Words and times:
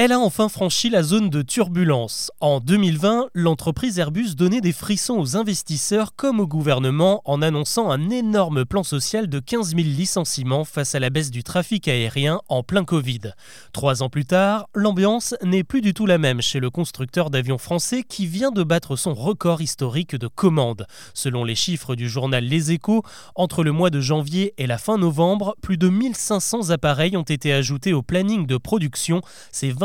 Elle 0.00 0.12
a 0.12 0.20
enfin 0.20 0.48
franchi 0.48 0.90
la 0.90 1.02
zone 1.02 1.28
de 1.28 1.42
turbulence. 1.42 2.30
En 2.40 2.60
2020, 2.60 3.30
l'entreprise 3.34 3.98
Airbus 3.98 4.36
donnait 4.36 4.60
des 4.60 4.70
frissons 4.70 5.18
aux 5.18 5.36
investisseurs 5.36 6.14
comme 6.14 6.38
au 6.38 6.46
gouvernement 6.46 7.20
en 7.24 7.42
annonçant 7.42 7.90
un 7.90 8.08
énorme 8.08 8.64
plan 8.64 8.84
social 8.84 9.28
de 9.28 9.40
15 9.40 9.70
000 9.70 9.80
licenciements 9.80 10.64
face 10.64 10.94
à 10.94 11.00
la 11.00 11.10
baisse 11.10 11.32
du 11.32 11.42
trafic 11.42 11.88
aérien 11.88 12.40
en 12.48 12.62
plein 12.62 12.84
Covid. 12.84 13.32
Trois 13.72 14.04
ans 14.04 14.08
plus 14.08 14.24
tard, 14.24 14.68
l'ambiance 14.72 15.34
n'est 15.42 15.64
plus 15.64 15.80
du 15.80 15.94
tout 15.94 16.06
la 16.06 16.18
même 16.18 16.42
chez 16.42 16.60
le 16.60 16.70
constructeur 16.70 17.28
d'avions 17.28 17.58
français 17.58 18.04
qui 18.04 18.28
vient 18.28 18.52
de 18.52 18.62
battre 18.62 18.94
son 18.94 19.14
record 19.14 19.62
historique 19.62 20.14
de 20.14 20.28
commandes. 20.28 20.86
Selon 21.12 21.42
les 21.42 21.56
chiffres 21.56 21.96
du 21.96 22.08
journal 22.08 22.44
Les 22.44 22.70
Échos, 22.70 23.02
entre 23.34 23.64
le 23.64 23.72
mois 23.72 23.90
de 23.90 24.00
janvier 24.00 24.54
et 24.58 24.68
la 24.68 24.78
fin 24.78 24.96
novembre, 24.96 25.56
plus 25.60 25.76
de 25.76 25.88
1500 25.88 26.70
appareils 26.70 27.16
ont 27.16 27.22
été 27.22 27.52
ajoutés 27.52 27.92
au 27.92 28.02
planning 28.02 28.46
de 28.46 28.58
production. 28.58 29.22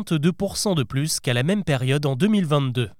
22% 0.00 0.74
de 0.74 0.82
plus 0.82 1.20
qu'à 1.20 1.34
la 1.34 1.42
même 1.42 1.64
période 1.64 2.06
en 2.06 2.16
2022. 2.16 2.90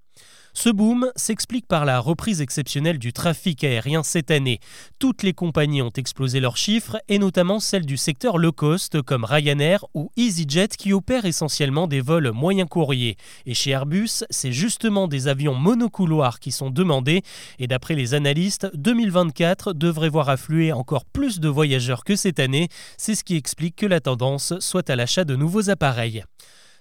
Ce 0.61 0.71
boom 0.71 1.13
s'explique 1.15 1.69
par 1.69 1.85
la 1.85 2.01
reprise 2.01 2.41
exceptionnelle 2.41 2.99
du 2.99 3.13
trafic 3.13 3.63
aérien 3.63 4.03
cette 4.03 4.33
année. 4.33 4.59
Toutes 4.99 5.23
les 5.23 5.33
compagnies 5.33 5.83
ont 5.83 5.93
explosé 5.97 6.41
leurs 6.41 6.57
chiffres, 6.57 6.97
et 7.07 7.21
notamment 7.21 7.61
celles 7.61 7.87
du 7.87 7.97
secteur 7.97 8.39
low 8.39 8.51
cost 8.51 9.01
comme 9.03 9.25
Ryanair 9.25 9.85
ou 9.95 10.11
EasyJet 10.17 10.69
qui 10.77 10.93
opèrent 10.93 11.27
essentiellement 11.27 11.87
des 11.87 12.01
vols 12.01 12.33
moyens 12.33 12.69
courriers. 12.69 13.17
Et 13.47 13.55
chez 13.55 13.71
Airbus, 13.71 14.25
c'est 14.31 14.53
justement 14.53 15.07
des 15.07 15.29
avions 15.29 15.55
monocouloirs 15.55 16.41
qui 16.41 16.51
sont 16.51 16.71
demandés, 16.71 17.23
et 17.61 17.69
d'après 17.69 17.95
les 17.95 18.15
analystes, 18.15 18.69
2024 18.75 19.75
devrait 19.75 20.09
voir 20.09 20.29
affluer 20.29 20.73
encore 20.73 21.05
plus 21.05 21.39
de 21.39 21.49
voyageurs 21.49 22.03
que 22.03 22.17
cette 22.17 22.41
année. 22.41 22.69
C'est 22.97 23.15
ce 23.15 23.23
qui 23.23 23.37
explique 23.37 23.77
que 23.77 23.87
la 23.87 24.01
tendance 24.01 24.59
soit 24.59 24.91
à 24.91 24.97
l'achat 24.97 25.25
de 25.25 25.37
nouveaux 25.37 25.71
appareils. 25.71 26.25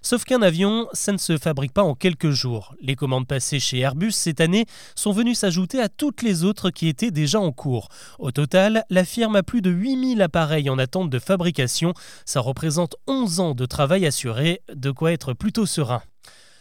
Sauf 0.10 0.24
qu'un 0.24 0.42
avion, 0.42 0.88
ça 0.94 1.12
ne 1.12 1.18
se 1.18 1.38
fabrique 1.38 1.74
pas 1.74 1.84
en 1.84 1.94
quelques 1.94 2.30
jours. 2.30 2.74
Les 2.80 2.96
commandes 2.96 3.28
passées 3.28 3.60
chez 3.60 3.80
Airbus 3.80 4.14
cette 4.14 4.40
année 4.40 4.66
sont 4.96 5.12
venues 5.12 5.36
s'ajouter 5.36 5.82
à 5.82 5.90
toutes 5.90 6.22
les 6.22 6.46
autres 6.46 6.70
qui 6.70 6.88
étaient 6.88 7.12
déjà 7.12 7.42
en 7.42 7.52
cours. 7.52 7.90
Au 8.18 8.32
total, 8.32 8.86
la 8.90 9.04
firme 9.04 9.36
a 9.36 9.44
plus 9.44 9.62
de 9.62 9.70
8000 9.70 10.22
appareils 10.22 10.70
en 10.70 10.80
attente 10.80 11.10
de 11.10 11.20
fabrication. 11.20 11.94
Ça 12.24 12.40
représente 12.40 12.96
11 13.08 13.42
ans 13.42 13.54
de 13.54 13.66
travail 13.66 14.06
assuré, 14.06 14.62
de 14.74 14.92
quoi 14.92 15.12
être 15.12 15.34
plutôt 15.34 15.66
serein. 15.66 16.02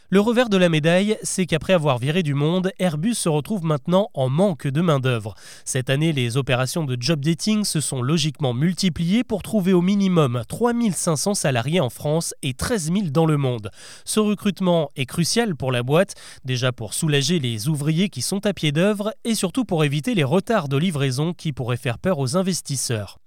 Le 0.08 0.20
revers 0.20 0.48
de 0.48 0.56
la 0.56 0.68
médaille, 0.68 1.18
c'est 1.24 1.46
qu'après 1.46 1.72
avoir 1.72 1.98
viré 1.98 2.22
du 2.22 2.32
monde, 2.32 2.70
Airbus 2.78 3.14
se 3.14 3.28
retrouve 3.28 3.64
maintenant 3.64 4.08
en 4.14 4.28
manque 4.28 4.68
de 4.68 4.80
main-d'œuvre. 4.80 5.34
Cette 5.64 5.90
année, 5.90 6.12
les 6.12 6.36
opérations 6.36 6.84
de 6.84 6.96
job 7.00 7.24
dating 7.24 7.64
se 7.64 7.80
sont 7.80 8.02
logiquement 8.02 8.54
multipliées 8.54 9.24
pour 9.24 9.42
trouver 9.42 9.72
au 9.72 9.80
minimum 9.82 10.44
3500 10.46 11.34
salariés 11.34 11.80
en 11.80 11.90
France 11.90 12.34
et 12.44 12.54
13 12.54 12.92
000 12.92 13.06
dans 13.10 13.26
le 13.26 13.36
monde. 13.36 13.72
Ce 14.04 14.20
recrutement 14.20 14.90
est 14.94 15.06
crucial 15.06 15.56
pour 15.56 15.72
la 15.72 15.82
boîte, 15.82 16.14
déjà 16.44 16.70
pour 16.70 16.94
soulager 16.94 17.40
les 17.40 17.66
ouvriers 17.66 18.08
qui 18.08 18.22
sont 18.22 18.46
à 18.46 18.54
pied 18.54 18.70
d'œuvre 18.70 19.12
et 19.24 19.34
surtout 19.34 19.64
pour 19.64 19.82
éviter 19.82 20.14
les 20.14 20.22
retards 20.22 20.68
de 20.68 20.76
livraison 20.76 21.32
qui 21.32 21.52
pourraient 21.52 21.76
faire 21.76 21.98
peur 21.98 22.20
aux 22.20 22.36
investisseurs. 22.36 23.18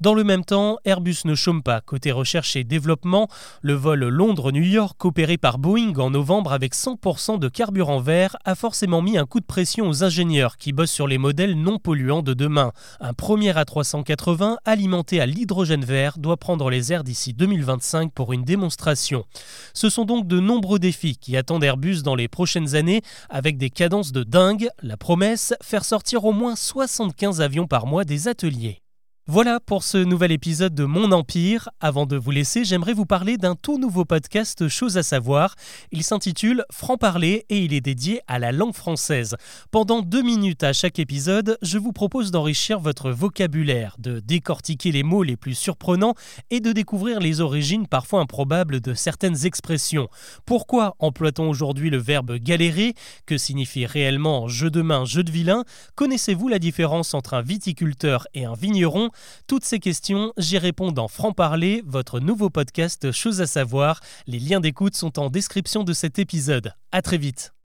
Dans 0.00 0.14
le 0.14 0.24
même 0.24 0.44
temps, 0.44 0.78
Airbus 0.84 1.18
ne 1.24 1.34
chôme 1.34 1.62
pas. 1.62 1.80
Côté 1.80 2.12
recherche 2.12 2.56
et 2.56 2.64
développement, 2.64 3.28
le 3.62 3.74
vol 3.74 4.04
Londres-New 4.04 4.62
York 4.62 5.04
opéré 5.04 5.38
par 5.38 5.58
Boeing 5.58 5.94
en 5.98 6.10
novembre 6.10 6.52
avec 6.52 6.74
100% 6.74 7.38
de 7.38 7.48
carburant 7.48 8.00
vert 8.00 8.36
a 8.44 8.54
forcément 8.54 9.02
mis 9.02 9.18
un 9.18 9.26
coup 9.26 9.40
de 9.40 9.44
pression 9.44 9.88
aux 9.88 10.04
ingénieurs 10.04 10.56
qui 10.56 10.72
bossent 10.72 10.90
sur 10.90 11.06
les 11.06 11.18
modèles 11.18 11.54
non 11.54 11.78
polluants 11.78 12.22
de 12.22 12.34
demain. 12.34 12.72
Un 13.00 13.12
premier 13.12 13.52
A380 13.52 14.56
alimenté 14.64 15.20
à 15.20 15.26
l'hydrogène 15.26 15.84
vert 15.84 16.18
doit 16.18 16.36
prendre 16.36 16.70
les 16.70 16.92
airs 16.92 17.04
d'ici 17.04 17.32
2025 17.32 18.12
pour 18.12 18.32
une 18.32 18.44
démonstration. 18.44 19.24
Ce 19.72 19.88
sont 19.88 20.04
donc 20.04 20.26
de 20.26 20.40
nombreux 20.40 20.78
défis 20.78 21.16
qui 21.16 21.36
attendent 21.36 21.64
Airbus 21.64 22.02
dans 22.02 22.14
les 22.14 22.28
prochaines 22.28 22.74
années 22.74 23.02
avec 23.30 23.56
des 23.56 23.70
cadences 23.70 24.12
de 24.12 24.22
dingue. 24.22 24.68
La 24.82 24.96
promesse, 24.96 25.54
faire 25.62 25.84
sortir 25.84 26.24
au 26.24 26.32
moins 26.32 26.56
75 26.56 27.40
avions 27.40 27.66
par 27.66 27.86
mois 27.86 28.04
des 28.04 28.28
ateliers. 28.28 28.83
Voilà 29.26 29.58
pour 29.58 29.84
ce 29.84 29.96
nouvel 29.96 30.32
épisode 30.32 30.74
de 30.74 30.84
Mon 30.84 31.10
Empire. 31.10 31.70
Avant 31.80 32.04
de 32.04 32.14
vous 32.14 32.30
laisser, 32.30 32.62
j'aimerais 32.62 32.92
vous 32.92 33.06
parler 33.06 33.38
d'un 33.38 33.54
tout 33.54 33.78
nouveau 33.78 34.04
podcast 34.04 34.68
Chose 34.68 34.98
à 34.98 35.02
savoir. 35.02 35.54
Il 35.92 36.04
s'intitule 36.04 36.62
Franc 36.70 36.98
parler 36.98 37.46
et 37.48 37.60
il 37.60 37.72
est 37.72 37.80
dédié 37.80 38.20
à 38.26 38.38
la 38.38 38.52
langue 38.52 38.74
française. 38.74 39.36
Pendant 39.70 40.02
deux 40.02 40.20
minutes 40.20 40.62
à 40.62 40.74
chaque 40.74 40.98
épisode, 40.98 41.56
je 41.62 41.78
vous 41.78 41.92
propose 41.92 42.32
d'enrichir 42.32 42.80
votre 42.80 43.10
vocabulaire, 43.12 43.96
de 43.98 44.20
décortiquer 44.20 44.92
les 44.92 45.02
mots 45.02 45.22
les 45.22 45.38
plus 45.38 45.54
surprenants 45.54 46.12
et 46.50 46.60
de 46.60 46.72
découvrir 46.72 47.18
les 47.18 47.40
origines 47.40 47.86
parfois 47.86 48.20
improbables 48.20 48.82
de 48.82 48.92
certaines 48.92 49.46
expressions. 49.46 50.08
Pourquoi 50.44 50.96
emploie-t-on 50.98 51.48
aujourd'hui 51.48 51.88
le 51.88 51.96
verbe 51.96 52.34
galérer? 52.34 52.92
Que 53.24 53.38
signifie 53.38 53.86
réellement 53.86 54.48
jeu 54.48 54.68
de 54.68 54.82
main, 54.82 55.06
jeu 55.06 55.24
de 55.24 55.30
vilain? 55.30 55.64
Connaissez-vous 55.94 56.48
la 56.48 56.58
différence 56.58 57.14
entre 57.14 57.32
un 57.32 57.40
viticulteur 57.40 58.26
et 58.34 58.44
un 58.44 58.52
vigneron? 58.52 59.08
Toutes 59.46 59.64
ces 59.64 59.78
questions, 59.78 60.32
j'y 60.36 60.58
réponds 60.58 60.92
dans 60.92 61.08
Franc 61.08 61.32
Parler, 61.32 61.82
votre 61.86 62.20
nouveau 62.20 62.50
podcast 62.50 63.12
Chose 63.12 63.40
à 63.40 63.46
savoir. 63.46 64.00
Les 64.26 64.38
liens 64.38 64.60
d'écoute 64.60 64.94
sont 64.94 65.18
en 65.18 65.30
description 65.30 65.84
de 65.84 65.92
cet 65.92 66.18
épisode. 66.18 66.74
À 66.92 67.02
très 67.02 67.18
vite. 67.18 67.54